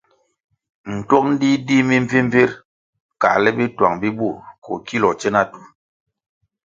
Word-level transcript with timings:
Ntuong 0.95 1.29
dih 1.39 1.57
dih 1.67 1.83
mimbvimbvir 1.89 2.51
kãhle 3.21 3.49
bituang 3.57 3.95
bi 4.01 4.09
bur 4.17 4.35
koh 4.63 4.81
kiloh 4.87 5.15
tsina 5.19 5.41
tu. 5.51 5.61